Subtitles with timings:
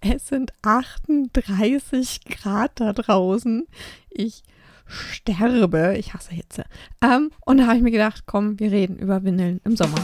[0.00, 3.66] Es sind 38 Grad da draußen.
[4.10, 4.44] Ich
[4.86, 5.96] sterbe.
[5.98, 6.64] Ich hasse Hitze.
[7.02, 9.98] Ähm, und da habe ich mir gedacht, komm, wir reden über Windeln im Sommer.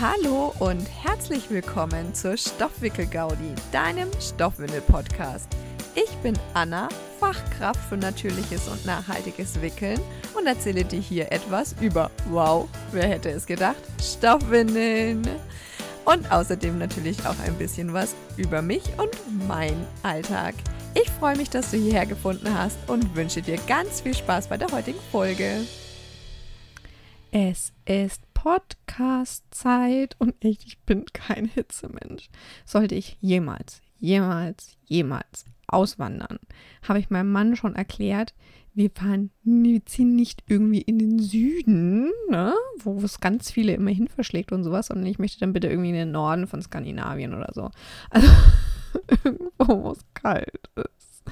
[0.00, 5.48] Hallo und herzlich willkommen zur Stoffwickel-Gaudi, deinem Stoffwindel-Podcast.
[5.94, 6.88] Ich bin Anna,
[7.20, 10.00] Fachkraft für natürliches und nachhaltiges Wickeln
[10.34, 15.28] und erzähle dir hier etwas über, wow, wer hätte es gedacht, Stoffwindeln.
[16.04, 20.54] Und außerdem natürlich auch ein bisschen was über mich und mein Alltag.
[20.94, 24.56] Ich freue mich, dass du hierher gefunden hast und wünsche dir ganz viel Spaß bei
[24.56, 25.64] der heutigen Folge.
[27.30, 32.28] Es ist Podcast-Zeit und ich, ich bin kein Hitzemensch.
[32.66, 36.40] Sollte ich jemals, jemals, jemals auswandern,
[36.82, 38.34] habe ich meinem Mann schon erklärt,
[38.74, 43.90] wir fahren, wir ziehen nicht irgendwie in den Süden, ne, wo es ganz viele immer
[43.90, 47.34] hin verschlägt und sowas, sondern ich möchte dann bitte irgendwie in den Norden von Skandinavien
[47.34, 47.70] oder so.
[48.10, 48.28] Also
[49.24, 51.22] irgendwo, wo es kalt ist.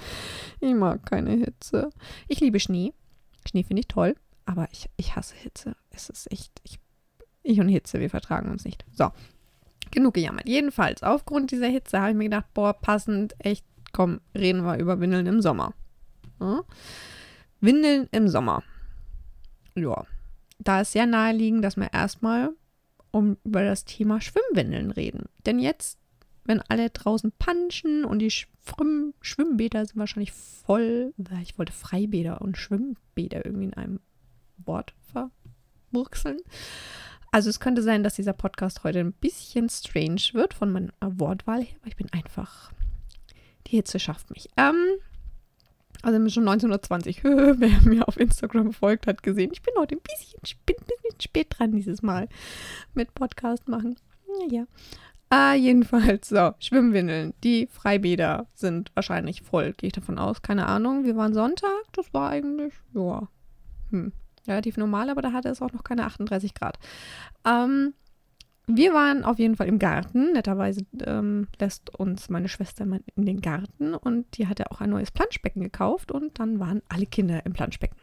[0.60, 1.90] Ich mag keine Hitze.
[2.28, 2.92] Ich liebe Schnee.
[3.48, 5.74] Schnee finde ich toll, aber ich, ich hasse Hitze.
[5.90, 6.78] Es ist echt, ich,
[7.42, 8.84] ich und Hitze, wir vertragen uns nicht.
[8.92, 9.10] So,
[9.90, 10.46] genug gejammert.
[10.46, 15.00] Jedenfalls, aufgrund dieser Hitze habe ich mir gedacht, boah, passend, echt, komm, reden wir über
[15.00, 15.72] Windeln im Sommer.
[16.38, 16.62] Ja?
[17.60, 18.62] Windeln im Sommer.
[19.74, 20.06] Ja,
[20.58, 22.50] da ist sehr naheliegend, dass wir erstmal
[23.10, 25.26] um über das Thema Schwimmwindeln reden.
[25.46, 25.98] Denn jetzt,
[26.44, 32.56] wenn alle draußen panschen und die Schwimm Schwimmbäder sind wahrscheinlich voll, ich wollte Freibäder und
[32.56, 34.00] Schwimmbäder irgendwie in einem
[34.58, 36.38] Wort verwurzeln.
[37.32, 41.62] Also es könnte sein, dass dieser Podcast heute ein bisschen strange wird von meiner Wortwahl
[41.62, 42.72] her, aber ich bin einfach,
[43.66, 44.48] die Hitze schafft mich.
[44.56, 44.74] Ähm,
[46.02, 50.40] also schon 1920, wer mir auf Instagram folgt, hat gesehen, ich bin heute ein bisschen,
[50.66, 52.28] bin ein spät dran dieses Mal
[52.94, 53.96] mit Podcast machen.
[54.38, 54.66] Naja.
[55.28, 57.34] Ah, jedenfalls, so, Schwimmwindeln.
[57.44, 60.42] Die Freibäder sind wahrscheinlich voll, gehe ich davon aus.
[60.42, 61.04] Keine Ahnung.
[61.04, 63.28] Wir waren Sonntag, das war eigentlich, ja,
[63.90, 64.12] hm,
[64.48, 66.78] relativ normal, aber da hatte es auch noch keine 38 Grad.
[67.44, 67.94] Ähm,
[68.76, 70.32] wir waren auf jeden Fall im Garten.
[70.32, 72.86] Netterweise ähm, lässt uns meine Schwester
[73.16, 77.06] in den Garten und die hatte auch ein neues Planschbecken gekauft und dann waren alle
[77.06, 77.98] Kinder im Planschbecken.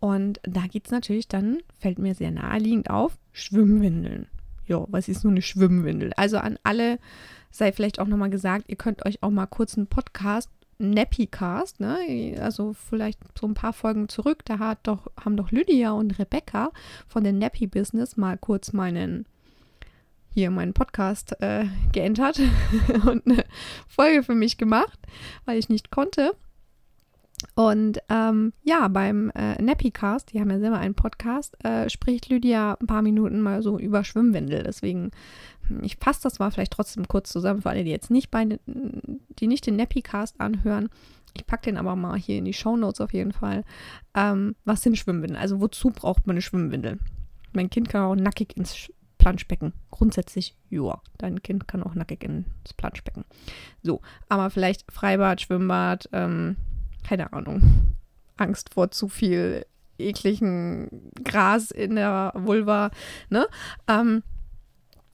[0.00, 4.26] Und da geht es natürlich dann, fällt mir sehr naheliegend auf, Schwimmwindeln.
[4.66, 6.12] Ja, was ist nur eine Schwimmwindel?
[6.16, 6.98] Also an alle
[7.50, 12.36] sei vielleicht auch nochmal gesagt, ihr könnt euch auch mal kurz einen Podcast Nappycast, ne?
[12.40, 16.72] Also vielleicht so ein paar Folgen zurück, da hat doch, haben doch Lydia und Rebecca
[17.06, 19.26] von den Nappy Business mal kurz meinen
[20.34, 22.40] hier meinen Podcast äh, geändert
[23.06, 23.44] und eine
[23.88, 24.98] Folge für mich gemacht,
[25.44, 26.32] weil ich nicht konnte.
[27.54, 32.76] Und ähm, ja, beim äh, Nappycast, die haben ja selber einen Podcast, äh, spricht Lydia
[32.80, 34.62] ein paar Minuten mal so über Schwimmwindel.
[34.62, 35.10] Deswegen,
[35.68, 38.58] hm, ich fasse das mal vielleicht trotzdem kurz zusammen für alle, die jetzt nicht bei,
[38.66, 40.88] die nicht den Nappycast anhören.
[41.36, 43.64] Ich packe den aber mal hier in die Show Notes auf jeden Fall.
[44.14, 45.40] Ähm, was sind Schwimmwindeln?
[45.40, 46.98] Also wozu braucht man eine Schwimmwindel?
[47.52, 48.90] Mein Kind kann auch nackig ins
[49.24, 49.72] Planschbecken.
[49.90, 53.24] Grundsätzlich, ja, dein Kind kann auch nackig ins Planschbecken.
[53.82, 56.56] So, aber vielleicht Freibad, Schwimmbad, ähm,
[57.08, 57.96] keine Ahnung.
[58.36, 59.64] Angst vor zu viel
[59.96, 62.90] ekligen Gras in der Vulva,
[63.30, 63.46] ne?
[63.88, 64.22] Ähm,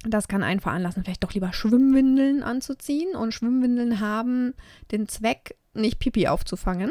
[0.03, 3.15] das kann einen veranlassen, vielleicht doch lieber Schwimmwindeln anzuziehen.
[3.15, 4.55] Und Schwimmwindeln haben
[4.91, 6.91] den Zweck, nicht Pipi aufzufangen,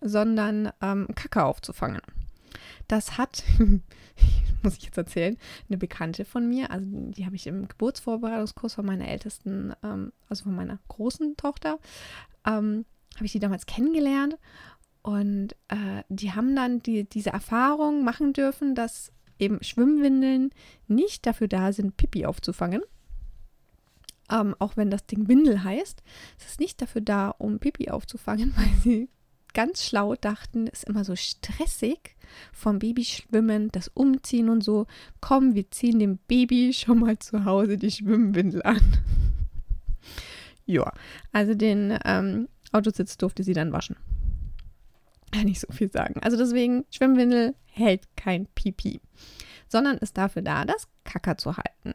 [0.00, 2.00] sondern ähm, Kacke aufzufangen.
[2.88, 3.44] Das hat,
[4.62, 5.36] muss ich jetzt erzählen,
[5.68, 10.44] eine Bekannte von mir, also die habe ich im Geburtsvorbereitungskurs von meiner ältesten, ähm, also
[10.44, 11.78] von meiner großen Tochter,
[12.46, 12.84] ähm,
[13.14, 14.38] habe ich die damals kennengelernt.
[15.02, 20.50] Und äh, die haben dann die, diese Erfahrung machen dürfen, dass eben Schwimmwindeln
[20.88, 22.82] nicht dafür da sind, Pipi aufzufangen.
[24.30, 26.02] Ähm, auch wenn das Ding Windel heißt.
[26.40, 29.08] Es ist nicht dafür da, um Pipi aufzufangen, weil sie
[29.54, 32.16] ganz schlau dachten, ist immer so stressig
[32.52, 34.86] vom Babyschwimmen, das Umziehen und so.
[35.20, 38.80] Komm, wir ziehen dem Baby schon mal zu Hause die Schwimmwindel an.
[40.66, 40.92] ja,
[41.32, 43.96] also den ähm, Autositz durfte sie dann waschen.
[45.32, 46.20] Kann nicht so viel sagen.
[46.22, 49.00] Also deswegen, Schwimmwindel hält kein Pipi,
[49.68, 51.94] sondern ist dafür da, das Kacker zu halten.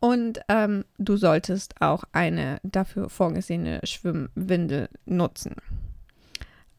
[0.00, 5.54] Und ähm, du solltest auch eine dafür vorgesehene Schwimmwindel nutzen.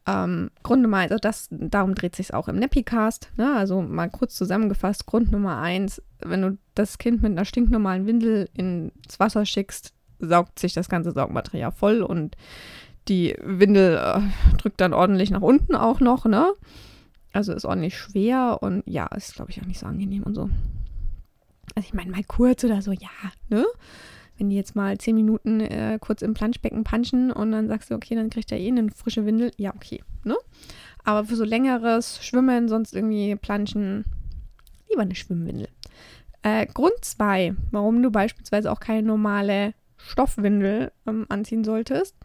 [0.06, 3.32] Ähm, Grund Nummer eins, also das, darum dreht sich auch im Nappycast.
[3.38, 3.56] Ne?
[3.56, 8.50] Also mal kurz zusammengefasst, Grund Nummer eins, wenn du das Kind mit einer stinknormalen Windel
[8.54, 12.36] ins Wasser schickst, saugt sich das ganze Saugmaterial voll und
[13.08, 14.22] die Windel äh,
[14.58, 16.54] drückt dann ordentlich nach unten auch noch, ne?
[17.34, 20.50] Also ist ordentlich schwer und ja, ist glaube ich auch nicht so angenehm und so.
[21.76, 23.10] Also ich meine mal kurz oder so, ja,
[23.50, 23.66] ne?
[24.44, 27.96] Wenn die jetzt mal zehn Minuten äh, kurz im Planschbecken punchen und dann sagst du,
[27.96, 30.36] okay, dann kriegt er eh eine frische Windel, ja, okay, ne?
[31.06, 34.04] Aber für so längeres Schwimmen, sonst irgendwie planschen,
[34.90, 35.70] lieber eine Schwimmwindel.
[36.42, 42.18] Äh, Grund 2, warum du beispielsweise auch keine normale Stoffwindel ähm, anziehen solltest,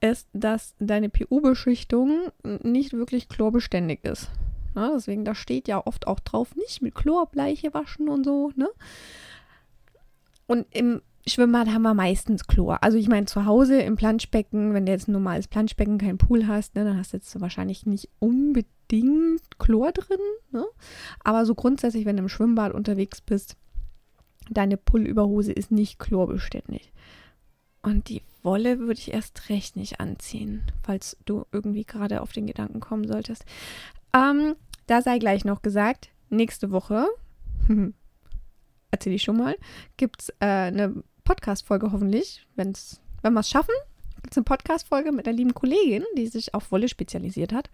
[0.00, 2.30] ist, dass deine PU-Beschichtung
[2.62, 4.30] nicht wirklich chlorbeständig ist.
[4.76, 8.68] Ja, deswegen, da steht ja oft auch drauf, nicht mit Chlorbleiche waschen und so, ne?
[10.46, 12.82] Und im Schwimmbad haben wir meistens Chlor.
[12.82, 16.46] Also ich meine, zu Hause im Planschbecken, wenn du jetzt ein normales Planschbecken, kein Pool
[16.46, 20.20] hast, ne, dann hast du jetzt wahrscheinlich nicht unbedingt Chlor drin.
[20.50, 20.64] Ne?
[21.22, 23.56] Aber so grundsätzlich, wenn du im Schwimmbad unterwegs bist,
[24.48, 26.92] deine Pulloverhose ist nicht chlorbeständig.
[27.82, 32.46] Und die Wolle würde ich erst recht nicht anziehen, falls du irgendwie gerade auf den
[32.46, 33.44] Gedanken kommen solltest.
[34.14, 34.56] Ähm,
[34.86, 37.06] da sei gleich noch gesagt, nächste Woche,
[38.90, 39.56] erzähle ich schon mal,
[39.96, 43.72] gibt es äh, eine Podcast-Folge hoffentlich, wenn's, wenn wir es schaffen.
[44.16, 47.70] Gibt es eine Podcast-Folge mit einer lieben Kollegin, die sich auf Wolle spezialisiert hat.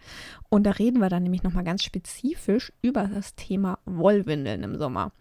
[0.49, 5.11] Und da reden wir dann nämlich nochmal ganz spezifisch über das Thema Wollwindeln im Sommer.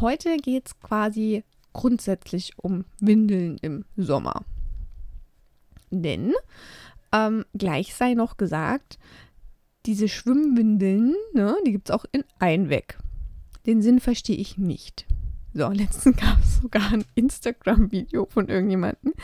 [0.00, 1.42] Heute geht es quasi
[1.72, 4.44] grundsätzlich um Windeln im Sommer.
[5.90, 6.32] Denn
[7.12, 9.00] ähm, gleich sei noch gesagt,
[9.84, 12.98] diese Schwimmwindeln, ne, die gibt es auch in Einweg.
[13.66, 15.06] Den Sinn verstehe ich nicht.
[15.54, 19.14] So, letztens gab es sogar ein Instagram-Video von irgendjemandem,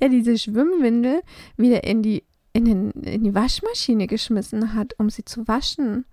[0.00, 1.22] der diese Schwimmwindel
[1.56, 6.04] wieder in die, in, den, in die Waschmaschine geschmissen hat, um sie zu waschen.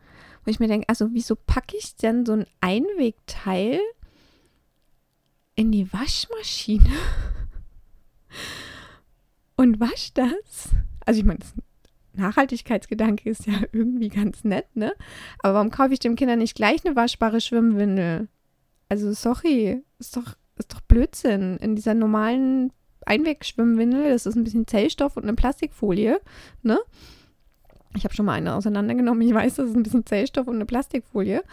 [0.46, 3.80] Wo ich mir denke, also wieso packe ich denn so ein Einwegteil
[5.56, 6.86] in die Waschmaschine
[9.58, 10.70] und wasche das?
[11.06, 11.54] Also ich meine, das
[12.14, 14.94] Nachhaltigkeitsgedanke ist ja irgendwie ganz nett, ne?
[15.40, 18.28] Aber warum kaufe ich dem Kinder nicht gleich eine waschbare Schwimmwindel?
[18.94, 21.58] Also sorry, ist doch, ist doch Blödsinn.
[21.58, 22.72] In dieser normalen
[23.08, 26.22] Einwegschwimmwindel, das ist ein bisschen Zellstoff und eine Plastikfolie,
[26.62, 26.80] ne?
[27.96, 29.28] Ich habe schon mal eine auseinandergenommen.
[29.28, 31.44] Ich weiß, das ist ein bisschen Zellstoff und eine Plastikfolie.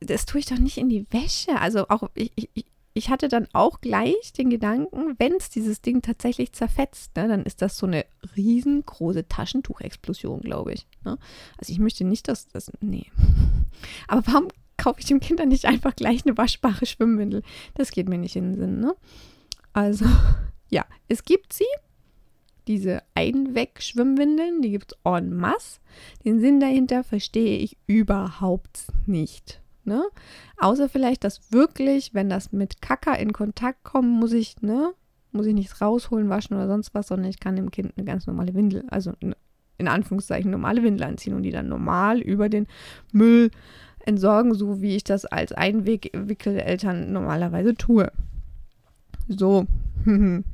[0.00, 1.58] Das tue ich doch nicht in die Wäsche.
[1.58, 6.02] Also auch ich, ich, ich hatte dann auch gleich den Gedanken, wenn es dieses Ding
[6.02, 8.04] tatsächlich zerfetzt, ne, dann ist das so eine
[8.36, 10.86] riesengroße Taschentuchexplosion, glaube ich.
[11.06, 11.16] Ne?
[11.56, 12.70] Also ich möchte nicht, dass das.
[12.80, 13.06] Nee.
[14.08, 17.42] Aber warum kaufe ich dem Kind dann nicht einfach gleich eine waschbare Schwimmwindel.
[17.74, 18.94] Das geht mir nicht in den Sinn, ne?
[19.72, 20.06] Also,
[20.70, 21.64] ja, es gibt sie,
[22.66, 25.80] diese Einweg-Schwimmwindeln, die gibt es en masse.
[26.24, 29.60] Den Sinn dahinter verstehe ich überhaupt nicht.
[29.84, 30.02] Ne?
[30.58, 34.92] Außer vielleicht, dass wirklich, wenn das mit Kaka in Kontakt kommt, muss ich, ne,
[35.30, 38.26] muss ich nichts rausholen, waschen oder sonst was, sondern ich kann dem Kind eine ganz
[38.26, 39.12] normale Windel, also
[39.78, 42.66] in Anführungszeichen normale Windel anziehen und die dann normal über den
[43.12, 43.50] Müll
[44.06, 48.10] entsorgen, so wie ich das als Einwickeleltern normalerweise tue.
[49.28, 49.66] So.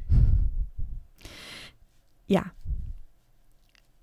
[2.27, 2.45] ja.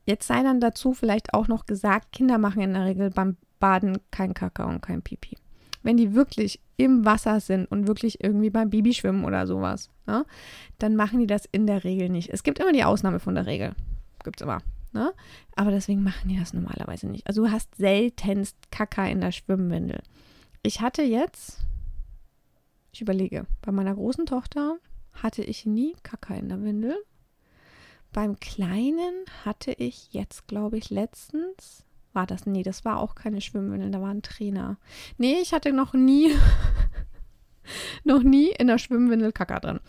[0.05, 3.99] Jetzt sei dann dazu vielleicht auch noch gesagt, Kinder machen in der Regel beim Baden
[4.11, 5.37] kein Kakao und kein Pipi.
[5.83, 10.25] Wenn die wirklich im Wasser sind und wirklich irgendwie beim Babyschwimmen oder sowas, ne,
[10.77, 12.29] dann machen die das in der Regel nicht.
[12.29, 13.73] Es gibt immer die Ausnahme von der Regel.
[14.23, 14.59] Gibt es immer.
[14.91, 15.13] Ne?
[15.55, 17.27] Aber deswegen machen die das normalerweise nicht.
[17.27, 20.01] Also du hast seltenst Kaka in der Schwimmwindel.
[20.63, 21.59] Ich hatte jetzt,
[22.91, 24.77] ich überlege, bei meiner großen Tochter
[25.13, 26.97] hatte ich nie Kaka in der Windel.
[28.11, 33.39] Beim Kleinen hatte ich jetzt, glaube ich, letztens, war das, nee, das war auch keine
[33.39, 34.77] Schwimmwindel, da war ein Trainer.
[35.17, 36.33] Nee, ich hatte noch nie,
[38.03, 39.79] noch nie in der Schwimmwindel Kaka drin.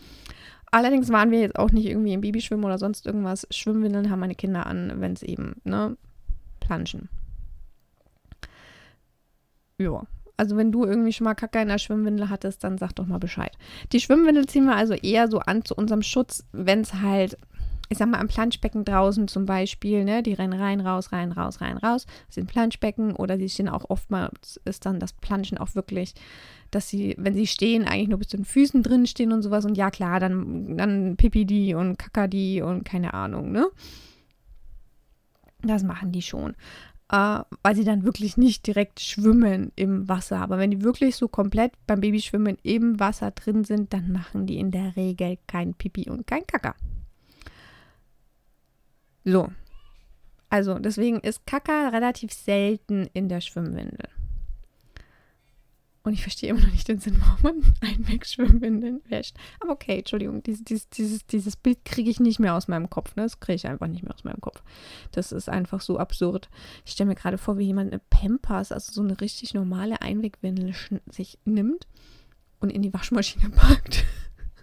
[0.71, 3.45] Allerdings waren wir jetzt auch nicht irgendwie im Babyschwimmen oder sonst irgendwas.
[3.51, 5.97] Schwimmwindeln haben meine Kinder an, wenn es eben, ne,
[6.61, 7.09] planschen.
[9.77, 10.03] Ja.
[10.37, 13.19] Also wenn du irgendwie schon mal Kacke in der Schwimmwindel hattest, dann sag doch mal
[13.19, 13.55] Bescheid.
[13.91, 17.37] Die Schwimmwindel ziehen wir also eher so an zu unserem Schutz, wenn es halt,
[17.91, 21.61] ich sag mal, am Planschbecken draußen zum Beispiel, ne, die rennen rein, raus, rein, raus,
[21.61, 26.15] rein, raus, sind Planschbecken oder die stehen auch oftmals, ist dann das Planschen auch wirklich
[26.71, 29.65] dass sie, wenn sie stehen, eigentlich nur bis zu den Füßen drin stehen und sowas.
[29.65, 33.67] Und ja, klar, dann, dann Pipi die und Kakadi und keine Ahnung, ne?
[35.61, 36.55] Das machen die schon.
[37.11, 40.39] Äh, weil sie dann wirklich nicht direkt schwimmen im Wasser.
[40.39, 44.57] Aber wenn die wirklich so komplett beim Babyschwimmen im Wasser drin sind, dann machen die
[44.57, 46.73] in der Regel kein Pipi und kein Kaka.
[49.23, 49.49] So.
[50.49, 54.09] Also deswegen ist Kaka relativ selten in der Schwimmwindel.
[56.03, 59.37] Und ich verstehe immer noch nicht den Sinn, warum man Einwegschwimmwindeln wäscht.
[59.59, 63.15] Aber okay, Entschuldigung, dieses, dieses, dieses, dieses Bild kriege ich nicht mehr aus meinem Kopf.
[63.15, 63.23] Ne?
[63.23, 64.63] Das kriege ich einfach nicht mehr aus meinem Kopf.
[65.11, 66.49] Das ist einfach so absurd.
[66.85, 70.73] Ich stelle mir gerade vor, wie jemand eine Pampers, also so eine richtig normale Einwegwindel
[71.07, 71.87] sich nimmt
[72.59, 74.03] und in die Waschmaschine packt.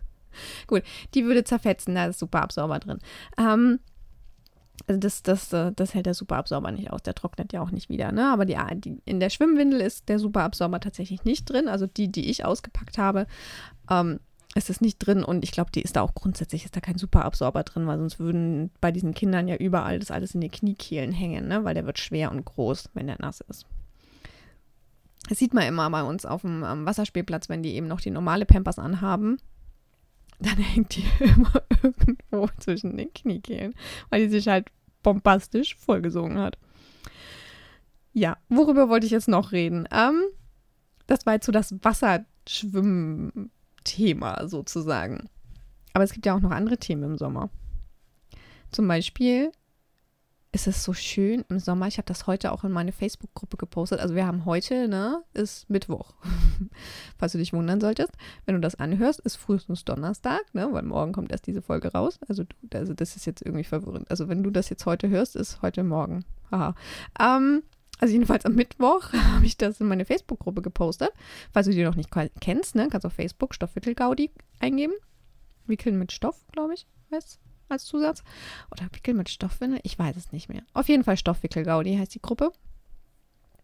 [0.66, 0.82] Gut,
[1.14, 2.98] die würde zerfetzen, da ist Superabsauber drin.
[3.38, 3.78] Ähm,
[4.86, 7.88] also das, das, äh, das hält der Superabsauber nicht aus, der trocknet ja auch nicht
[7.88, 8.12] wieder.
[8.12, 8.30] Ne?
[8.32, 11.68] Aber die, die, in der Schwimmwindel ist der Superabsauber tatsächlich nicht drin.
[11.68, 13.26] Also die, die ich ausgepackt habe,
[13.90, 14.20] ähm,
[14.54, 15.24] ist es nicht drin.
[15.24, 18.18] Und ich glaube, die ist da auch grundsätzlich, ist da kein Superabsauber drin, weil sonst
[18.18, 21.64] würden bei diesen Kindern ja überall das alles in die Kniekehlen hängen, ne?
[21.64, 23.66] weil der wird schwer und groß, wenn der nass ist.
[25.28, 28.46] Das sieht man immer bei uns auf dem Wasserspielplatz, wenn die eben noch die normale
[28.46, 29.38] Pampers anhaben
[30.40, 33.74] dann hängt die immer irgendwo zwischen den Kniekehlen,
[34.10, 36.58] weil die sich halt bombastisch vollgesogen hat.
[38.12, 39.86] Ja, worüber wollte ich jetzt noch reden?
[39.92, 40.22] Ähm,
[41.06, 45.28] das war jetzt so das Wasserschwimmen-Thema sozusagen.
[45.92, 47.50] Aber es gibt ja auch noch andere Themen im Sommer.
[48.70, 49.52] Zum Beispiel
[50.50, 51.88] ist es so schön im Sommer.
[51.88, 54.00] Ich habe das heute auch in meine Facebook-Gruppe gepostet.
[54.00, 56.14] Also wir haben heute, ne, ist Mittwoch.
[57.18, 58.12] Falls du dich wundern solltest.
[58.46, 62.18] Wenn du das anhörst, ist frühestens Donnerstag, ne, weil morgen kommt erst diese Folge raus.
[62.28, 64.10] Also, du, also das ist jetzt irgendwie verwirrend.
[64.10, 66.24] Also wenn du das jetzt heute hörst, ist heute Morgen.
[66.50, 66.74] Haha.
[67.20, 67.62] Ähm,
[67.98, 71.10] also jedenfalls am Mittwoch habe ich das in meine Facebook-Gruppe gepostet.
[71.52, 74.94] Falls du die noch nicht kennst, ne, kannst du auf Facebook Stoffwickel-Gaudi eingeben.
[75.66, 77.38] Wickeln mit Stoff, glaube ich, heißt
[77.70, 78.22] als Zusatz.
[78.70, 79.80] Oder Wickel mit Stoffwindel?
[79.82, 80.62] Ich weiß es nicht mehr.
[80.72, 82.52] Auf jeden Fall Stoffwickel-Gaudi heißt die Gruppe.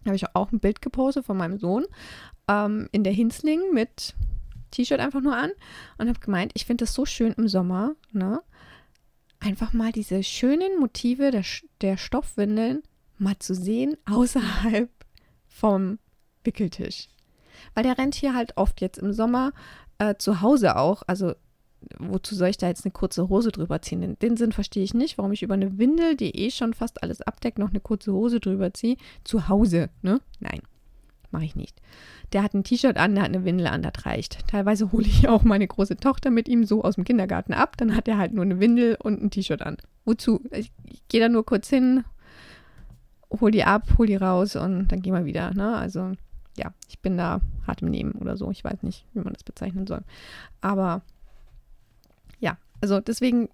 [0.02, 1.87] Da habe ich auch ein Bild gepostet von meinem Sohn
[2.49, 4.14] ähm, in der Hinsling mit
[4.70, 5.50] T-Shirt einfach nur an
[5.99, 8.42] und habe gemeint, ich finde das so schön im Sommer, ne?
[9.40, 11.44] Einfach mal diese schönen Motive der,
[11.80, 12.82] der Stoffwindeln
[13.18, 14.90] mal zu sehen außerhalb
[15.46, 15.99] vom
[16.44, 17.08] Wickeltisch.
[17.75, 19.52] Weil der rennt hier halt oft jetzt im Sommer
[19.99, 21.34] äh, zu Hause auch, also
[21.99, 24.00] wozu soll ich da jetzt eine kurze Hose drüber ziehen?
[24.00, 27.03] Den, den Sinn verstehe ich nicht, warum ich über eine Windel, die eh schon fast
[27.03, 28.97] alles abdeckt, noch eine kurze Hose drüber ziehe.
[29.25, 30.21] Zu Hause, ne?
[30.41, 30.61] Nein,
[31.31, 31.81] mache ich nicht.
[32.33, 34.47] Der hat ein T-Shirt an, der hat eine Windel an, das reicht.
[34.49, 37.97] Teilweise hole ich auch meine große Tochter mit ihm so aus dem Kindergarten ab, dann
[37.97, 39.76] hat er halt nur eine Windel und ein T-Shirt an.
[40.05, 40.41] Wozu?
[40.50, 42.05] Ich, ich gehe da nur kurz hin,
[43.41, 45.76] hol die ab, hol die raus und dann gehen wir wieder, ne?
[45.76, 46.12] Also
[46.57, 48.50] ja, ich bin da hart im Nehmen oder so.
[48.50, 50.03] Ich weiß nicht, wie man das bezeichnen soll.
[50.61, 51.03] Aber
[52.85, 53.49] also deswegen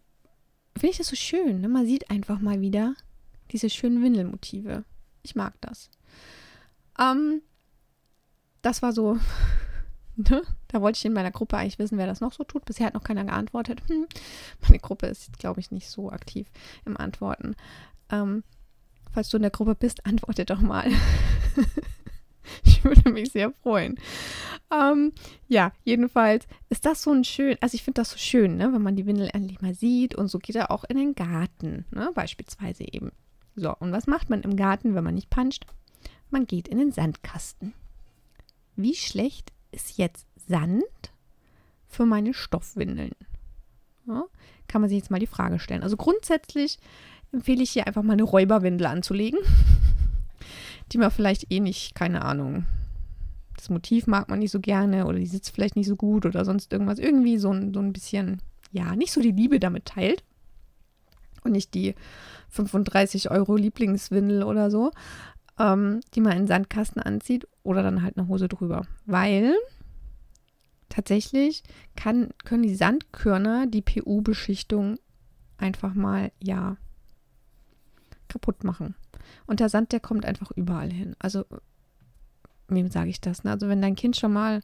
[0.77, 1.61] finde ich das so schön.
[1.61, 1.69] Ne?
[1.69, 2.97] Man sieht einfach mal wieder
[3.53, 4.85] diese schönen Windelmotive.
[5.23, 5.89] Ich mag das.
[6.99, 7.41] Ähm,
[8.61, 9.21] das war so,
[10.17, 10.43] ne?
[10.67, 12.65] Da wollte ich in meiner Gruppe eigentlich wissen, wer das noch so tut.
[12.65, 13.81] Bisher hat noch keiner geantwortet.
[13.89, 14.09] Hm,
[14.63, 16.51] meine Gruppe ist, glaube ich, nicht so aktiv
[16.85, 17.55] im Antworten.
[18.11, 18.43] Ähm,
[19.13, 20.91] falls du in der Gruppe bist, antworte doch mal.
[22.65, 23.99] Ich würde mich sehr freuen.
[24.73, 25.13] Ähm,
[25.49, 28.83] ja, jedenfalls ist das so ein schön, also ich finde das so schön, ne, wenn
[28.83, 32.11] man die Windel endlich mal sieht und so geht er auch in den Garten, ne,
[32.15, 33.13] beispielsweise eben.
[33.57, 35.67] So, und was macht man im Garten, wenn man nicht puncht?
[36.31, 37.75] Man geht in den Sandkasten.
[38.77, 40.85] Wie schlecht ist jetzt Sand
[41.89, 43.13] für meine Stoffwindeln?
[44.07, 44.25] Ja,
[44.69, 45.83] kann man sich jetzt mal die Frage stellen.
[45.83, 46.79] Also grundsätzlich
[47.33, 49.41] empfehle ich hier einfach mal eine Räuberwindel anzulegen
[50.93, 52.67] die man vielleicht eh nicht, keine Ahnung.
[53.57, 56.45] Das Motiv mag man nicht so gerne oder die sitzt vielleicht nicht so gut oder
[56.45, 56.99] sonst irgendwas.
[56.99, 58.41] Irgendwie so ein, so ein bisschen,
[58.73, 60.25] ja, nicht so die Liebe damit teilt.
[61.43, 61.95] Und nicht die
[62.51, 64.93] 35 Euro Lieblingswindel oder so,
[65.59, 68.87] ähm, die man in Sandkasten anzieht oder dann halt eine Hose drüber.
[69.07, 69.55] Weil
[70.89, 71.63] tatsächlich
[71.97, 74.99] kann, können die Sandkörner die PU-Beschichtung
[75.57, 76.77] einfach mal, ja,
[78.29, 78.95] kaputt machen.
[79.47, 81.17] Und der Sand, der kommt einfach überall hin.
[81.19, 81.45] Also,
[82.69, 83.45] wem sage ich das?
[83.45, 83.51] Ne?
[83.51, 84.61] Also, wenn dein Kind schon mal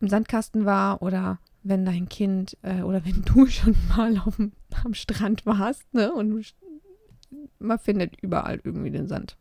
[0.00, 4.52] im Sandkasten war oder wenn dein Kind äh, oder wenn du schon mal auf dem,
[4.84, 6.12] am Strand warst, ne?
[6.12, 6.54] Und
[7.58, 9.36] man findet überall irgendwie den Sand.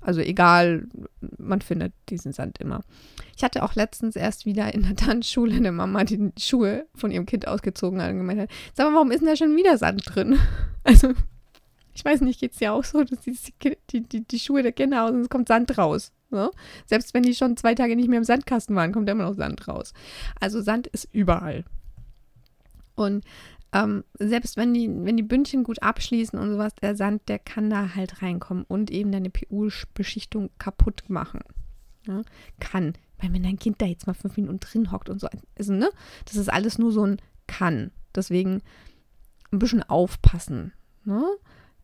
[0.00, 0.86] Also egal,
[1.36, 2.82] man findet diesen Sand immer.
[3.36, 7.26] Ich hatte auch letztens erst wieder in der Tanzschule eine Mama die Schuhe von ihrem
[7.26, 10.02] Kind ausgezogen hat und gemeint hat, sag mal, warum ist denn da schon wieder Sand
[10.06, 10.38] drin?
[10.84, 11.14] Also
[11.96, 13.36] ich weiß nicht, geht es ja auch so, dass die,
[13.90, 16.12] die, die, die Schuhe der Kinder aus und es kommt Sand raus.
[16.30, 16.50] Ne?
[16.84, 19.66] Selbst wenn die schon zwei Tage nicht mehr im Sandkasten waren, kommt immer noch Sand
[19.66, 19.94] raus.
[20.38, 21.64] Also Sand ist überall.
[22.96, 23.24] Und
[23.72, 27.70] ähm, selbst wenn die, wenn die Bündchen gut abschließen und sowas, der Sand, der kann
[27.70, 31.40] da halt reinkommen und eben deine PU-Beschichtung kaputt machen.
[32.06, 32.22] Ja?
[32.60, 32.92] Kann.
[33.18, 35.88] Weil wenn dein Kind da jetzt mal fünf Minuten drin hockt und so, also, ne?
[36.26, 37.90] Das ist alles nur so ein kann.
[38.14, 38.60] Deswegen
[39.50, 40.74] ein bisschen aufpassen.
[41.04, 41.22] Ne?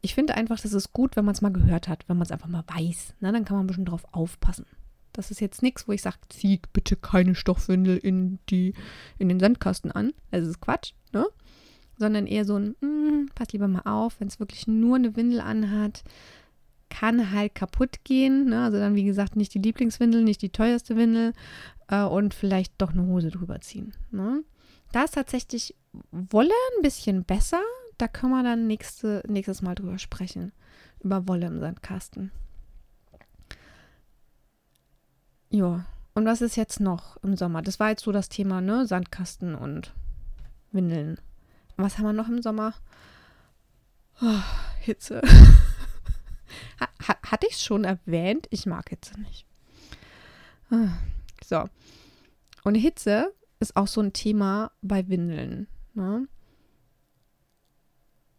[0.02, 2.32] Ich finde einfach, das ist gut, wenn man es mal gehört hat, wenn man es
[2.32, 3.14] einfach mal weiß.
[3.21, 4.66] Na, dann kann man ein bisschen drauf aufpassen.
[5.12, 8.75] Das ist jetzt nichts, wo ich sage, zieh bitte keine Stoffwindel in, die,
[9.18, 10.12] in den Sandkasten an.
[10.30, 11.26] Das ist Quatsch, ne?
[11.99, 15.40] Sondern eher so ein, mm, pass lieber mal auf, wenn es wirklich nur eine Windel
[15.40, 16.02] anhat,
[16.90, 18.47] kann halt kaputt gehen.
[18.47, 18.64] Ne?
[18.64, 21.32] Also dann, wie gesagt, nicht die Lieblingswindel, nicht die teuerste Windel
[21.88, 23.92] äh, und vielleicht doch eine Hose drüber ziehen.
[24.11, 24.42] Ne?
[24.90, 25.76] Da ist tatsächlich
[26.11, 27.61] Wolle ein bisschen besser.
[28.02, 30.50] Da können wir dann nächste, nächstes Mal drüber sprechen.
[30.99, 32.32] Über Wolle im Sandkasten.
[35.50, 37.62] Ja, und was ist jetzt noch im Sommer?
[37.62, 38.88] Das war jetzt so das Thema, ne?
[38.88, 39.94] Sandkasten und
[40.73, 41.21] Windeln.
[41.76, 42.75] Was haben wir noch im Sommer?
[44.21, 44.42] Oh,
[44.80, 45.23] Hitze.
[46.80, 46.88] ha,
[47.23, 48.49] hatte ich schon erwähnt?
[48.50, 49.47] Ich mag Hitze nicht.
[50.73, 50.88] Ah,
[51.47, 51.68] so.
[52.64, 55.68] Und Hitze ist auch so ein Thema bei Windeln.
[55.94, 56.26] Ne?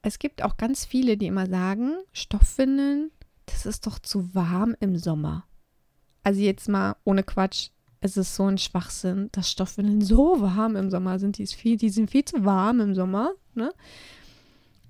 [0.04, 3.10] Es gibt auch ganz viele, die immer sagen, Stoffwindeln,
[3.46, 5.46] das ist doch zu warm im Sommer.
[6.24, 7.70] Also jetzt mal ohne Quatsch,
[8.02, 11.38] es ist so ein Schwachsinn, dass Stoffwindeln so warm im Sommer sind.
[11.38, 13.32] Die, viel, die sind viel zu warm im Sommer.
[13.56, 13.72] Ne?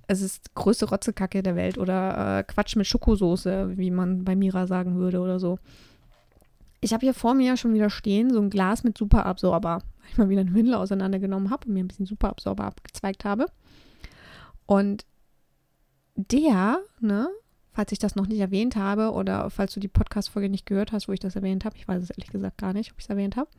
[0.07, 4.65] Es ist größte Rotzekacke der Welt oder äh, Quatsch mit Schokosoße, wie man bei Mira
[4.65, 5.59] sagen würde oder so.
[6.81, 10.17] Ich habe hier vor mir schon wieder stehen, so ein Glas mit Superabsorber, weil ich
[10.17, 13.45] mal wieder eine Windel auseinandergenommen habe und mir ein bisschen Superabsorber abgezweigt habe.
[14.65, 15.05] Und
[16.15, 17.27] der, ne,
[17.71, 21.07] falls ich das noch nicht erwähnt habe oder falls du die Podcast-Folge nicht gehört hast,
[21.07, 23.09] wo ich das erwähnt habe, ich weiß es ehrlich gesagt gar nicht, ob ich es
[23.09, 23.49] erwähnt habe.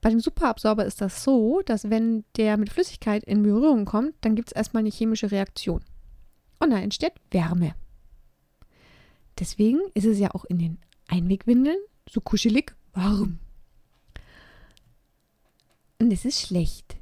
[0.00, 4.36] Bei dem Superabsorber ist das so, dass wenn der mit Flüssigkeit in Berührung kommt, dann
[4.36, 5.80] gibt es erstmal eine chemische Reaktion.
[6.60, 7.74] Und da entsteht Wärme.
[9.38, 13.38] Deswegen ist es ja auch in den Einwegwindeln so kuschelig warm.
[16.00, 16.96] Und es ist schlecht.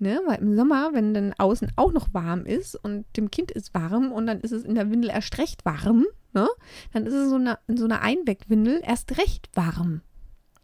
[0.00, 0.20] Ne?
[0.26, 4.12] Weil im Sommer, wenn dann außen auch noch warm ist und dem Kind ist warm
[4.12, 6.48] und dann ist es in der Windel erst recht warm, ne?
[6.92, 10.02] dann ist es so eine, in so einer Einwegwindel erst recht warm.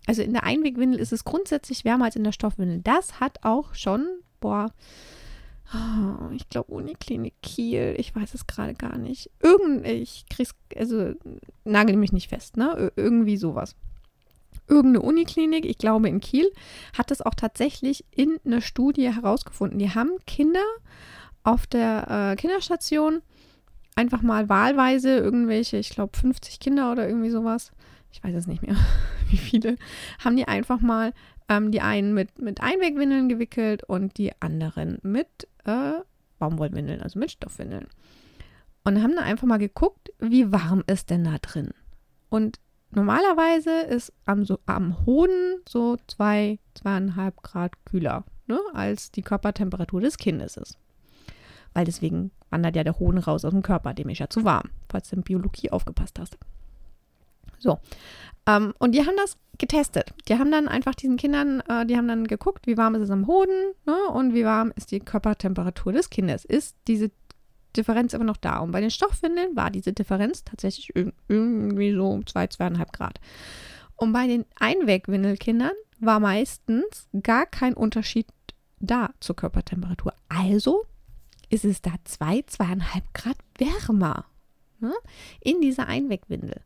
[0.07, 2.81] Also in der Einwegwindel ist es grundsätzlich wärmer als in der Stoffwindel.
[2.83, 4.07] Das hat auch schon,
[4.41, 4.73] boah,
[5.73, 9.31] oh, ich glaube Uniklinik Kiel, ich weiß es gerade gar nicht.
[9.43, 11.15] Irgend, ich krieg's, also
[11.65, 12.93] nagel mich nicht fest, ne?
[12.95, 13.75] irgendwie sowas
[14.69, 16.51] irgendeine Uniklinik, ich glaube in Kiel,
[16.97, 19.79] hat es auch tatsächlich in einer Studie herausgefunden.
[19.79, 20.65] Die haben Kinder
[21.43, 23.23] auf der äh, Kinderstation
[23.97, 27.73] einfach mal wahlweise irgendwelche, ich glaube 50 Kinder oder irgendwie sowas,
[28.11, 28.77] ich weiß es nicht mehr,
[29.31, 29.77] wie viele,
[30.25, 31.13] haben die einfach mal
[31.49, 35.29] ähm, die einen mit, mit Einwegwindeln gewickelt und die anderen mit
[35.65, 35.93] äh,
[36.39, 37.87] Baumwollwindeln, also mit Stoffwindeln.
[38.85, 41.71] Und haben dann einfach mal geguckt, wie warm ist denn da drin.
[42.29, 42.59] Und
[42.97, 50.01] normalerweise ist am, so, am Hoden so zwei, zweieinhalb Grad kühler, ne, als die Körpertemperatur
[50.01, 50.79] des Kindes ist.
[51.73, 54.71] Weil deswegen wandert ja der Hoden raus aus dem Körper, dem ist ja zu warm,
[54.89, 56.39] falls du in Biologie aufgepasst hast.
[57.59, 57.79] So.
[58.47, 60.13] Ähm, und die haben das getestet.
[60.29, 63.11] Die haben dann einfach diesen Kindern, äh, die haben dann geguckt, wie warm ist es
[63.11, 66.45] am Hoden ne, und wie warm ist die Körpertemperatur des Kindes.
[66.45, 67.11] Ist diese
[67.77, 68.59] Differenz immer noch da.
[68.59, 70.95] Und bei den Stoffwindeln war diese Differenz tatsächlich
[71.29, 73.21] irgendwie so 2, zwei, 2,5 Grad.
[73.97, 78.27] Und bei den Einwegwindelkindern war meistens gar kein Unterschied
[78.81, 80.13] da zur Körpertemperatur.
[80.29, 80.85] Also
[81.49, 84.25] ist es da 2, zwei, 2,5 Grad wärmer
[84.81, 84.93] ne,
[85.41, 86.61] in dieser Einwegwindel.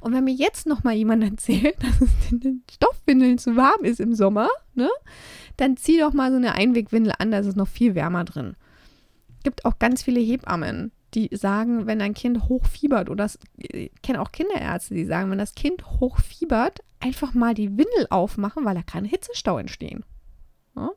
[0.00, 3.84] Und wenn mir jetzt noch mal jemand erzählt, dass es in den Stoffwindeln zu warm
[3.84, 4.88] ist im Sommer, ne,
[5.56, 8.56] dann zieh doch mal so eine Einwegwindel an, da ist es noch viel wärmer drin
[9.48, 14.30] gibt auch ganz viele Hebammen, die sagen, wenn ein Kind hochfiebert, oder ich kenne auch
[14.30, 19.06] Kinderärzte, die sagen, wenn das Kind hochfiebert, einfach mal die Windel aufmachen, weil da kann
[19.06, 20.04] Hitzestau entstehen.
[20.76, 20.90] Ja?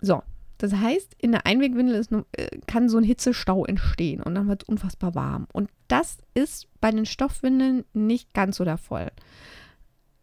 [0.00, 0.22] So,
[0.58, 4.62] das heißt, in der Einwegwindel ist, äh, kann so ein Hitzestau entstehen und dann wird
[4.62, 5.48] es unfassbar warm.
[5.52, 9.10] Und das ist bei den Stoffwindeln nicht ganz so der Fall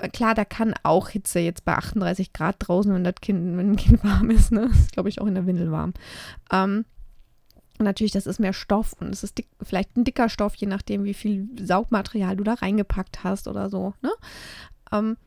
[0.08, 3.76] klar, da kann auch Hitze jetzt bei 38 Grad draußen, wenn das Kind, wenn ein
[3.76, 4.68] Kind warm ist, ne?
[4.70, 5.94] Das ist, glaube ich, auch in der Windel warm.
[6.52, 6.86] Ähm,
[7.80, 11.04] natürlich, das ist mehr Stoff und es ist dick, vielleicht ein dicker Stoff, je nachdem,
[11.04, 13.94] wie viel Saugmaterial du da reingepackt hast oder so.
[14.02, 14.12] Ne?
[14.92, 15.18] Ähm,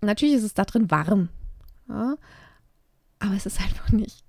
[0.00, 1.28] natürlich ist es da drin warm.
[1.88, 2.16] Ja?
[3.18, 4.24] Aber es ist einfach nicht.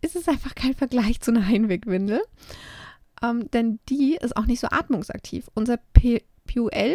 [0.00, 2.20] Es ist einfach kein Vergleich zu einer Einwegwindel.
[3.22, 5.48] Ähm, denn die ist auch nicht so atmungsaktiv.
[5.54, 6.94] Unser P PUL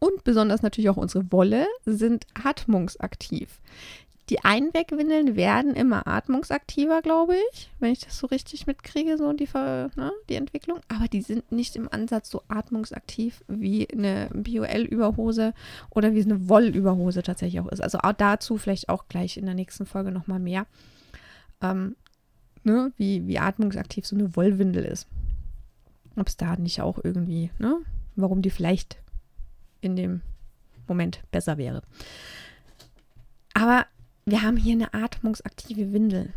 [0.00, 3.60] und besonders natürlich auch unsere Wolle sind atmungsaktiv.
[4.28, 9.48] Die Einwegwindeln werden immer atmungsaktiver, glaube ich, wenn ich das so richtig mitkriege, so die,
[9.54, 10.80] ne, die Entwicklung.
[10.88, 15.54] Aber die sind nicht im Ansatz so atmungsaktiv wie eine BOL-Überhose
[15.90, 17.80] oder wie es eine Wollüberhose tatsächlich auch ist.
[17.80, 20.66] Also auch dazu vielleicht auch gleich in der nächsten Folge nochmal mehr,
[21.62, 21.94] ähm,
[22.64, 25.06] ne, wie, wie atmungsaktiv so eine Wollwindel ist.
[26.16, 27.76] Ob es da nicht auch irgendwie, ne,
[28.16, 28.96] warum die vielleicht
[29.86, 30.20] in dem
[30.86, 31.82] Moment besser wäre.
[33.54, 33.86] Aber
[34.26, 36.32] wir haben hier eine atmungsaktive Windel.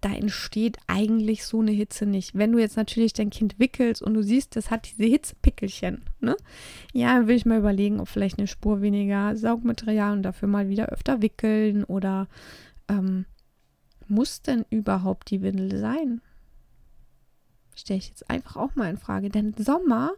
[0.00, 2.36] da entsteht eigentlich so eine Hitze nicht.
[2.36, 6.36] Wenn du jetzt natürlich dein Kind wickelst und du siehst, das hat diese Hitzepickelchen, ne?
[6.92, 10.86] Ja, will ich mal überlegen, ob vielleicht eine Spur weniger Saugmaterial und dafür mal wieder
[10.86, 12.28] öfter wickeln oder
[12.88, 13.24] ähm,
[14.06, 16.20] muss denn überhaupt die Windel sein?
[17.78, 19.30] Stelle ich jetzt einfach auch mal in Frage.
[19.30, 20.12] Denn Sommer,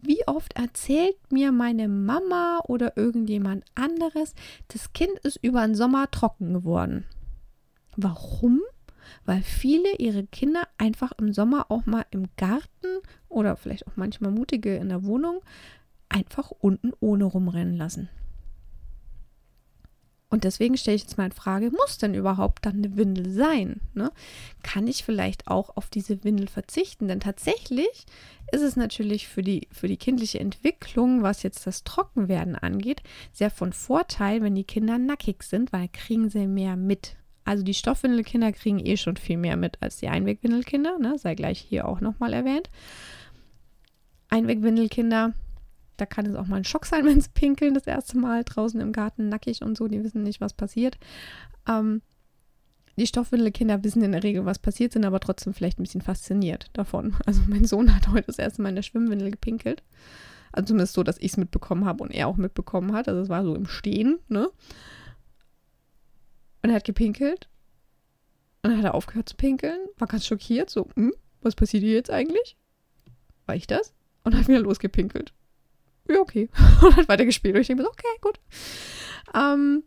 [0.00, 4.34] wie oft erzählt mir meine Mama oder irgendjemand anderes,
[4.68, 7.04] das Kind ist über den Sommer trocken geworden.
[7.96, 8.60] Warum?
[9.24, 14.30] weil viele ihre Kinder einfach im Sommer auch mal im Garten oder vielleicht auch manchmal
[14.30, 15.40] mutige in der Wohnung
[16.08, 18.08] einfach unten ohne rumrennen lassen.
[20.30, 23.80] Und deswegen stelle ich jetzt mal in Frage, muss denn überhaupt dann eine Windel sein?
[23.94, 24.12] Ne?
[24.62, 27.08] Kann ich vielleicht auch auf diese Windel verzichten?
[27.08, 28.06] Denn tatsächlich
[28.52, 33.50] ist es natürlich für die, für die kindliche Entwicklung, was jetzt das Trockenwerden angeht, sehr
[33.50, 37.16] von Vorteil, wenn die Kinder nackig sind, weil kriegen sie mehr mit.
[37.44, 41.18] Also die Stoffwindelkinder kriegen eh schon viel mehr mit als die Einwegwindelkinder, ne?
[41.18, 42.70] sei gleich hier auch nochmal erwähnt.
[44.28, 45.32] Einwegwindelkinder,
[46.00, 48.80] da kann es auch mal ein Schock sein, wenn sie pinkeln das erste Mal draußen
[48.80, 50.98] im Garten nackig und so, die wissen nicht, was passiert.
[51.68, 52.02] Ähm,
[52.96, 56.70] die Stoffwindelkinder wissen in der Regel, was passiert, sind aber trotzdem vielleicht ein bisschen fasziniert
[56.72, 57.16] davon.
[57.26, 59.82] Also mein Sohn hat heute das erste Mal in der Schwimmwindel gepinkelt.
[60.52, 63.08] Also zumindest so, dass ich es mitbekommen habe und er auch mitbekommen hat.
[63.08, 64.50] Also es war so im Stehen, ne?
[66.62, 67.48] Und er hat gepinkelt.
[68.62, 71.94] Und dann hat er aufgehört zu pinkeln, war ganz schockiert, so, hm, was passiert hier
[71.94, 72.58] jetzt eigentlich?
[73.46, 73.94] War ich das?
[74.24, 75.32] Und hat wieder losgepinkelt.
[76.10, 76.48] Ja, okay.
[76.82, 77.54] Und hat weiter gespielt.
[77.54, 78.40] Und ich denke mir so, okay, gut.
[79.34, 79.84] Ähm,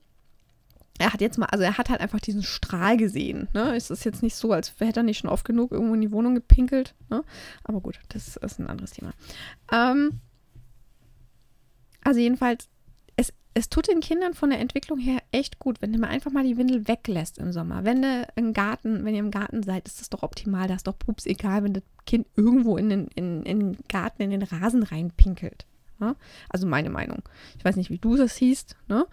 [0.99, 3.49] er hat jetzt mal, also er hat halt einfach diesen Strahl gesehen.
[3.53, 3.75] Ne?
[3.75, 6.11] Es ist jetzt nicht so, als hätte er nicht schon oft genug irgendwo in die
[6.11, 6.95] Wohnung gepinkelt.
[7.09, 7.23] Ne?
[7.63, 9.11] Aber gut, das ist ein anderes Thema.
[9.71, 10.21] Ähm,
[12.03, 12.69] also jedenfalls
[13.55, 16.57] es tut den Kindern von der Entwicklung her echt gut, wenn man einfach mal die
[16.57, 17.83] Windel weglässt im Sommer.
[17.83, 20.67] Wenn du im Garten, wenn ihr im Garten seid, ist das doch optimal.
[20.67, 24.23] Da ist doch pups egal, wenn das Kind irgendwo in den, in, in den Garten,
[24.23, 25.65] in den Rasen reinpinkelt.
[26.03, 26.15] Ja?
[26.49, 27.23] Also meine Meinung.
[27.57, 29.07] Ich weiß nicht, wie du das siehst, ne?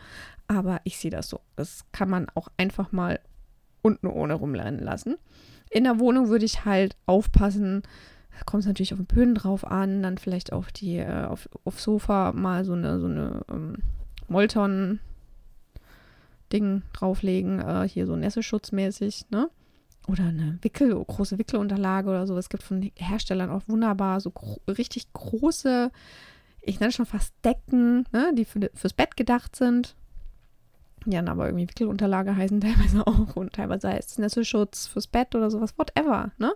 [0.49, 1.41] aber ich sehe das so.
[1.57, 3.21] Das kann man auch einfach mal
[3.83, 5.17] unten ohne rumrennen lassen.
[5.71, 7.83] In der Wohnung würde ich halt aufpassen,
[8.47, 11.85] kommt es natürlich auf den Böden drauf an, dann vielleicht auf die, äh, auf, aufs
[11.85, 13.77] Sofa mal so eine, so eine ähm,
[14.29, 15.01] Molton
[16.53, 19.49] Ding drauflegen, äh, hier so Nässeschutzmäßig, ne?
[20.09, 22.37] Oder eine Wickel, große Wickelunterlage oder so.
[22.37, 25.93] Es gibt von Herstellern auch wunderbar so gro richtig große,
[26.63, 28.33] ich nenne schon fast Decken, ne?
[28.35, 29.97] die für, fürs Bett gedacht sind.
[31.07, 35.51] Dann aber irgendwie Wickelunterlage heißen teilweise auch und teilweise heißt es Nesselschutz fürs Bett oder
[35.51, 36.53] sowas, whatever, ne?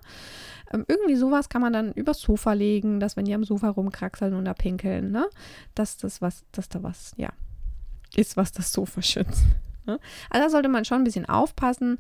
[0.71, 4.35] Ähm, irgendwie sowas kann man dann übers Sofa legen, dass wenn die am Sofa rumkraxeln
[4.35, 5.27] und da pinkeln, ne?
[5.75, 7.31] Dass das was, dass da was, ja,
[8.15, 9.45] ist, was das Sofa schützt.
[9.87, 9.99] Ne?
[10.31, 11.99] Also da sollte man schon ein bisschen aufpassen.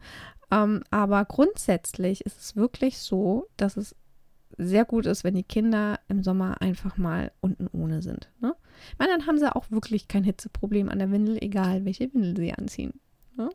[0.50, 3.94] Ähm, aber grundsätzlich ist es wirklich so, dass es
[4.56, 8.30] sehr gut ist, wenn die Kinder im Sommer einfach mal unten ohne sind.
[8.40, 8.54] Ne?
[8.90, 12.36] Ich meine, dann haben sie auch wirklich kein Hitzeproblem an der Windel, egal welche Windel
[12.36, 13.00] sie anziehen.
[13.36, 13.50] Ne?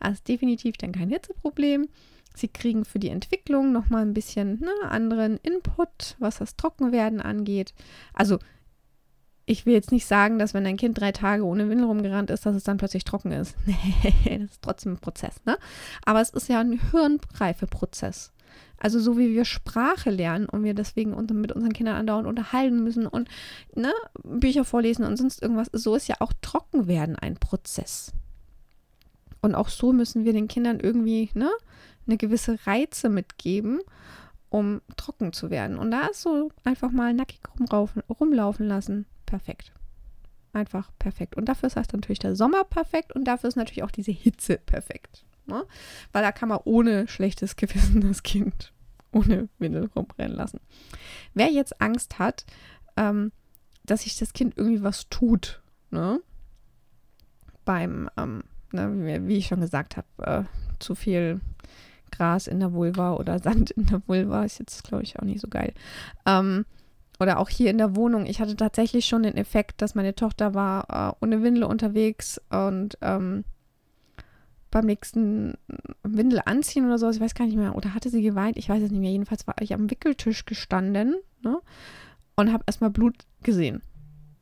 [0.00, 1.88] Also definitiv dann kein Hitzeproblem.
[2.34, 7.74] Sie kriegen für die Entwicklung nochmal ein bisschen ne, anderen Input, was das Trockenwerden angeht.
[8.14, 8.38] Also
[9.44, 12.46] ich will jetzt nicht sagen, dass wenn dein Kind drei Tage ohne Windel rumgerannt ist,
[12.46, 13.56] dass es dann plötzlich trocken ist.
[14.24, 15.58] Nee, das ist trotzdem ein Prozess, ne?
[16.04, 18.32] Aber es ist ja ein Hirnreifeprozess.
[18.78, 23.06] Also so wie wir Sprache lernen und wir deswegen mit unseren Kindern andauernd unterhalten müssen
[23.06, 23.28] und
[23.74, 23.92] ne,
[24.24, 28.12] Bücher vorlesen und sonst irgendwas, so ist ja auch Trockenwerden ein Prozess.
[29.40, 31.50] Und auch so müssen wir den Kindern irgendwie ne,
[32.06, 33.80] eine gewisse Reize mitgeben,
[34.50, 35.78] um trocken zu werden.
[35.78, 37.40] Und da ist so einfach mal nackig
[38.20, 39.72] rumlaufen lassen perfekt.
[40.52, 41.36] Einfach perfekt.
[41.36, 45.24] Und dafür ist natürlich der Sommer perfekt und dafür ist natürlich auch diese Hitze perfekt.
[45.46, 45.64] Ne?
[46.12, 48.72] Weil da kann man ohne schlechtes Gewissen das Kind
[49.12, 50.60] ohne Windel rumrennen lassen.
[51.34, 52.46] Wer jetzt Angst hat,
[52.96, 53.32] ähm,
[53.84, 56.20] dass sich das Kind irgendwie was tut, ne?
[57.64, 60.44] beim, ähm, ne, wie ich schon gesagt habe, äh,
[60.78, 61.40] zu viel
[62.10, 65.40] Gras in der Vulva oder Sand in der Vulva ist jetzt, glaube ich, auch nicht
[65.40, 65.72] so geil.
[66.26, 66.64] Ähm,
[67.20, 68.26] oder auch hier in der Wohnung.
[68.26, 72.98] Ich hatte tatsächlich schon den Effekt, dass meine Tochter war äh, ohne Windel unterwegs und
[73.00, 73.44] ähm,
[74.72, 75.54] beim nächsten
[76.02, 78.82] Windel anziehen oder sowas, ich weiß gar nicht mehr, oder hatte sie geweint, ich weiß
[78.82, 79.12] es nicht mehr.
[79.12, 81.60] Jedenfalls war ich am Wickeltisch gestanden ne,
[82.34, 83.82] und habe erstmal Blut gesehen.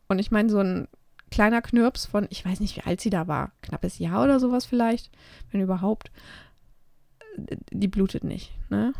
[0.08, 0.88] Und ich meine, so ein
[1.30, 4.64] kleiner Knirps von, ich weiß nicht, wie alt sie da war, knappes Jahr oder sowas
[4.64, 5.10] vielleicht,
[5.50, 6.10] wenn überhaupt,
[7.70, 8.52] die blutet nicht.
[8.70, 8.92] Ne?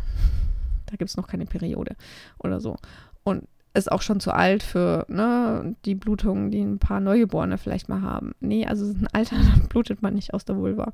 [0.87, 1.97] Da gibt es noch keine Periode
[2.39, 2.77] oder so.
[3.23, 7.89] Und ist auch schon zu alt für ne, die Blutungen, die ein paar Neugeborene vielleicht
[7.89, 8.33] mal haben.
[8.41, 10.93] Nee, also ein Alter, dann blutet man nicht aus der Vulva.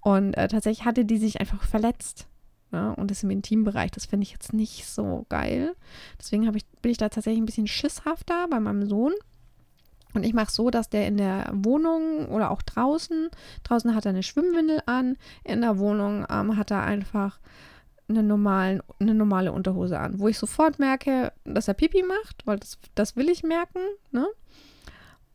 [0.00, 2.26] Und äh, tatsächlich hatte die sich einfach verletzt.
[2.72, 5.74] Ja, und das im Intimbereich, das finde ich jetzt nicht so geil.
[6.18, 9.12] Deswegen ich, bin ich da tatsächlich ein bisschen schisshafter bei meinem Sohn.
[10.14, 13.28] Und ich mache so, dass der in der Wohnung oder auch draußen,
[13.62, 17.38] draußen hat er eine Schwimmwindel an, in der Wohnung ähm, hat er einfach
[18.12, 22.58] eine, normalen, eine normale Unterhose an, wo ich sofort merke, dass er Pipi macht, weil
[22.58, 24.26] das, das will ich merken, ne?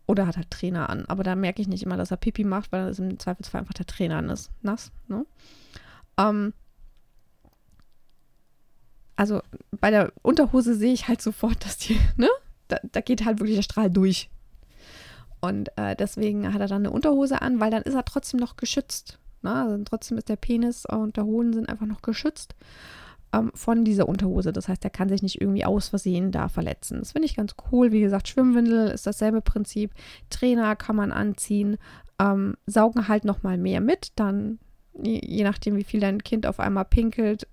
[0.05, 2.71] Oder hat halt Trainer an, aber da merke ich nicht immer, dass er Pipi macht,
[2.71, 5.25] weil das im Zweifelsfall einfach der Trainer ist, nass, ne?
[6.17, 6.53] Ähm,
[9.17, 12.29] also bei der Unterhose sehe ich halt sofort, dass die, ne?
[12.69, 14.29] Da, da geht halt wirklich der Strahl durch.
[15.39, 18.57] Und äh, deswegen hat er dann eine Unterhose an, weil dann ist er trotzdem noch
[18.57, 19.19] geschützt.
[19.47, 19.53] Ne?
[19.53, 22.55] Also trotzdem ist der Penis und der Hoden sind einfach noch geschützt
[23.33, 24.51] ähm, von dieser Unterhose.
[24.51, 26.99] Das heißt, er kann sich nicht irgendwie aus Versehen da verletzen.
[26.99, 27.91] Das finde ich ganz cool.
[27.91, 29.91] Wie gesagt, Schwimmwindel ist dasselbe Prinzip.
[30.29, 31.77] Trainer kann man anziehen,
[32.19, 34.11] ähm, saugen halt noch mal mehr mit.
[34.15, 34.59] Dann,
[35.01, 37.47] je, je nachdem, wie viel dein Kind auf einmal pinkelt,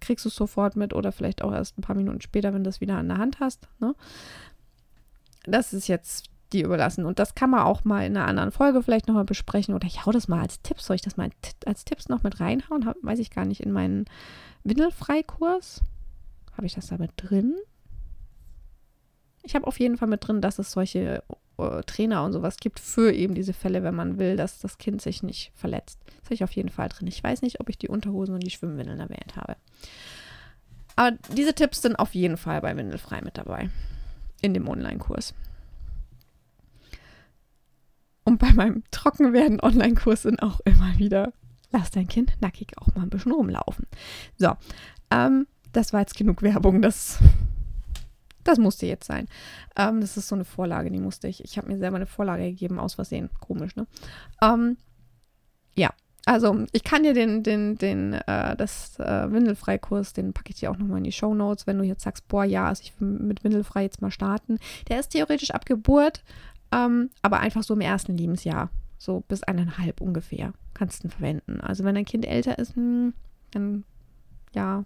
[0.00, 2.70] kriegst du es sofort mit oder vielleicht auch erst ein paar Minuten später, wenn du
[2.70, 3.68] es wieder an der Hand hast.
[3.80, 3.94] Ne?
[5.44, 7.04] Das ist jetzt die überlassen.
[7.04, 9.74] Und das kann man auch mal in einer anderen Folge vielleicht nochmal besprechen.
[9.74, 10.86] Oder ich hau das mal als Tipps.
[10.86, 11.30] Soll ich das mal
[11.64, 12.86] als Tipps noch mit reinhauen?
[12.86, 13.60] Hab, weiß ich gar nicht.
[13.60, 14.04] In meinen
[14.64, 15.82] Windelfreikurs
[16.56, 17.54] habe ich das da mit drin?
[19.42, 21.22] Ich habe auf jeden Fall mit drin, dass es solche
[21.58, 25.00] äh, Trainer und sowas gibt für eben diese Fälle, wenn man will, dass das Kind
[25.00, 26.00] sich nicht verletzt.
[26.06, 27.06] Das habe ich auf jeden Fall drin.
[27.06, 29.56] Ich weiß nicht, ob ich die Unterhosen und die Schwimmwindeln erwähnt habe.
[30.96, 33.70] Aber diese Tipps sind auf jeden Fall bei Windelfrei mit dabei.
[34.40, 35.34] In dem Online-Kurs.
[38.26, 41.32] Und bei meinem Trockenwerden Online-Kurs sind auch immer wieder,
[41.70, 43.86] lass dein Kind nackig auch mal ein bisschen rumlaufen.
[44.36, 44.52] So,
[45.12, 46.82] ähm, das war jetzt genug Werbung.
[46.82, 47.20] Das,
[48.42, 49.28] das musste jetzt sein.
[49.76, 51.44] Ähm, das ist so eine Vorlage, die musste ich.
[51.44, 53.30] Ich habe mir selber eine Vorlage gegeben, aus Versehen.
[53.38, 53.86] Komisch, ne?
[54.42, 54.76] Ähm,
[55.76, 55.90] ja,
[56.24, 60.72] also ich kann dir den, den, den, äh, das äh, Windelfreikurs, den packe ich dir
[60.72, 63.06] auch nochmal in die Show Notes, wenn du jetzt sagst, boah, ja, also ich will
[63.06, 64.58] mit Windelfrei jetzt mal starten.
[64.88, 66.24] Der ist theoretisch ab Geburt
[66.72, 71.60] ähm, aber einfach so im ersten Lebensjahr, so bis eineinhalb ungefähr, kannst du ihn verwenden.
[71.60, 73.14] Also wenn dein Kind älter ist, hm,
[73.50, 73.84] dann
[74.54, 74.84] ja,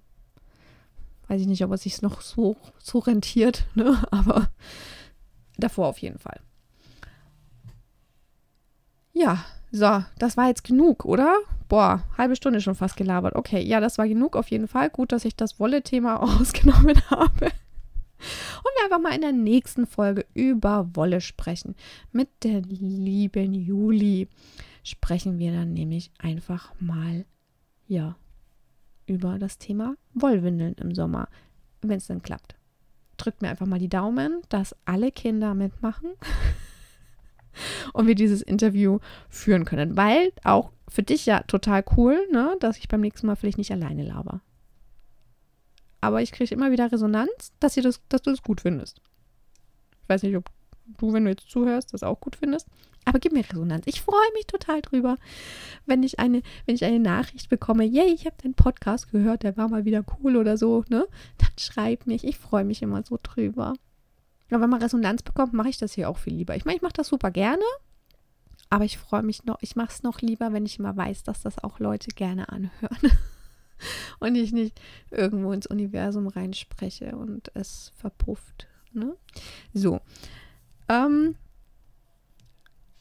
[1.28, 4.02] weiß ich nicht, ob es sich noch so, so rentiert, ne?
[4.10, 4.48] aber
[5.56, 6.40] davor auf jeden Fall.
[9.12, 11.36] Ja, so, das war jetzt genug, oder?
[11.68, 13.36] Boah, halbe Stunde schon fast gelabert.
[13.36, 14.90] Okay, ja, das war genug auf jeden Fall.
[14.90, 17.52] Gut, dass ich das Wolle-Thema ausgenommen habe
[18.58, 21.74] und wir einfach mal in der nächsten Folge über Wolle sprechen.
[22.12, 24.28] Mit der lieben Juli
[24.82, 27.24] sprechen wir dann nämlich einfach mal,
[27.86, 28.16] ja,
[29.06, 31.28] über das Thema Wollwindeln im Sommer,
[31.82, 32.54] wenn es dann klappt.
[33.16, 36.10] Drückt mir einfach mal die Daumen, dass alle Kinder mitmachen
[37.92, 39.96] und wir dieses Interview führen können.
[39.96, 43.72] Weil auch für dich ja total cool, ne, dass ich beim nächsten Mal vielleicht nicht
[43.72, 44.40] alleine laber
[46.00, 49.00] aber ich kriege immer wieder Resonanz, dass, ihr das, dass du das gut findest.
[50.02, 50.50] Ich weiß nicht, ob
[50.98, 52.66] du, wenn du jetzt zuhörst, das auch gut findest.
[53.04, 53.86] Aber gib mir Resonanz.
[53.86, 55.16] Ich freue mich total drüber,
[55.86, 59.56] wenn ich eine, wenn ich eine Nachricht bekomme, yay, ich habe den Podcast gehört, der
[59.56, 61.06] war mal wieder cool oder so, ne?
[61.38, 62.24] Dann schreib mich.
[62.24, 63.74] Ich freue mich immer so drüber.
[64.50, 66.56] Aber wenn man Resonanz bekommt, mache ich das hier auch viel lieber.
[66.56, 67.62] Ich meine, ich mache das super gerne,
[68.68, 71.42] aber ich freue mich noch, ich mache es noch lieber, wenn ich immer weiß, dass
[71.42, 72.98] das auch Leute gerne anhören.
[74.30, 74.80] und ich nicht
[75.10, 78.68] irgendwo ins Universum reinspreche und es verpufft.
[78.92, 79.16] Ne?
[79.72, 80.00] So.
[80.88, 81.36] Ähm,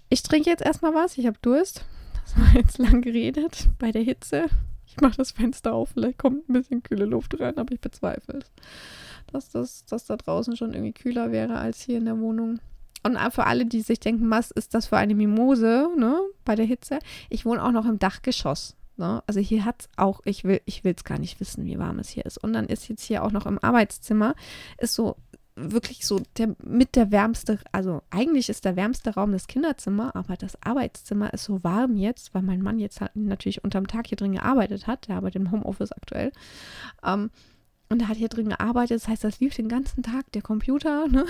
[0.09, 1.17] ich trinke jetzt erstmal was.
[1.17, 1.85] Ich habe Durst.
[2.23, 4.45] Das war jetzt lang geredet bei der Hitze.
[4.85, 5.89] Ich mache das Fenster auf.
[5.93, 8.51] Vielleicht kommt ein bisschen kühle Luft rein, aber ich bezweifle es.
[9.31, 12.59] Dass, das, dass da draußen schon irgendwie kühler wäre als hier in der Wohnung.
[13.03, 16.65] Und für alle, die sich denken, was ist das für eine Mimose, ne, bei der
[16.65, 16.99] Hitze?
[17.29, 18.75] Ich wohne auch noch im Dachgeschoss.
[18.99, 19.23] Ne?
[19.25, 21.99] Also hier hat es auch, ich will, ich will es gar nicht wissen, wie warm
[21.99, 22.37] es hier ist.
[22.37, 24.35] Und dann ist jetzt hier auch noch im Arbeitszimmer,
[24.77, 25.15] ist so
[25.55, 30.37] wirklich so der mit der wärmste, also eigentlich ist der wärmste Raum das Kinderzimmer, aber
[30.37, 34.17] das Arbeitszimmer ist so warm jetzt, weil mein Mann jetzt halt natürlich unterm Tag hier
[34.17, 36.31] drin gearbeitet hat, der arbeitet im Homeoffice aktuell.
[37.03, 37.29] Ähm,
[37.89, 41.07] und er hat hier drin gearbeitet, das heißt, das lief den ganzen Tag, der Computer,
[41.07, 41.25] ne?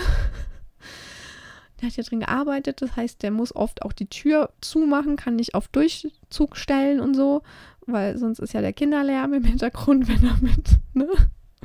[1.80, 5.36] Der hat hier drin gearbeitet, das heißt, der muss oft auch die Tür zumachen, kann
[5.36, 7.42] nicht auf Durchzug stellen und so,
[7.86, 11.08] weil sonst ist ja der Kinderlärm im Hintergrund, wenn er mit, ne,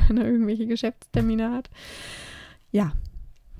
[0.06, 1.70] wenn er irgendwelche Geschäftstermine hat.
[2.70, 2.92] Ja,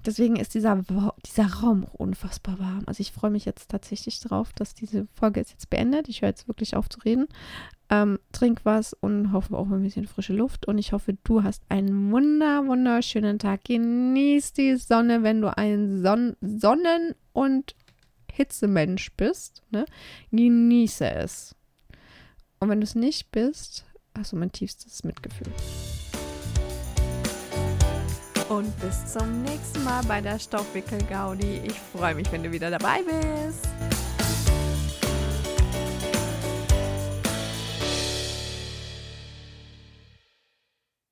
[0.04, 0.82] deswegen ist dieser,
[1.26, 2.82] dieser Raum auch unfassbar warm.
[2.86, 6.08] Also ich freue mich jetzt tatsächlich drauf, dass diese Folge ist jetzt beendet.
[6.08, 7.26] Ich höre jetzt wirklich auf zu reden.
[7.90, 10.66] Ähm, trink was und hoffe auch ein bisschen frische Luft.
[10.66, 13.64] Und ich hoffe, du hast einen wunder, wunderschönen Tag.
[13.64, 17.74] Genieß die Sonne, wenn du ein Son Sonnen- und
[18.32, 19.62] Hitzemensch bist.
[19.70, 19.84] Ne?
[20.30, 21.54] Genieße es.
[22.58, 23.84] Und wenn du es nicht bist,
[24.16, 25.52] hast du mein tiefstes Mitgefühl.
[28.48, 31.62] Und bis zum nächsten Mal bei der Stoffwickel-Gaudi.
[31.64, 33.68] Ich freue mich, wenn du wieder dabei bist.